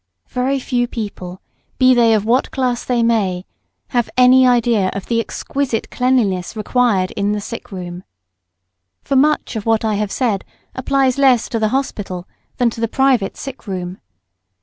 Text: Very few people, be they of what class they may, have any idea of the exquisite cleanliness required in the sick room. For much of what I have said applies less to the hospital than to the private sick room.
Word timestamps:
Very 0.29 0.57
few 0.57 0.87
people, 0.87 1.41
be 1.77 1.93
they 1.93 2.15
of 2.15 2.25
what 2.25 2.49
class 2.49 2.83
they 2.83 3.03
may, 3.03 3.45
have 3.89 4.09
any 4.17 4.47
idea 4.47 4.89
of 4.95 5.05
the 5.05 5.19
exquisite 5.19 5.91
cleanliness 5.91 6.55
required 6.55 7.11
in 7.11 7.33
the 7.33 7.39
sick 7.39 7.71
room. 7.71 8.03
For 9.03 9.15
much 9.15 9.55
of 9.55 9.67
what 9.67 9.85
I 9.85 9.93
have 9.93 10.11
said 10.11 10.43
applies 10.73 11.19
less 11.19 11.47
to 11.49 11.59
the 11.59 11.67
hospital 11.69 12.27
than 12.57 12.71
to 12.71 12.81
the 12.81 12.87
private 12.87 13.37
sick 13.37 13.67
room. 13.67 13.99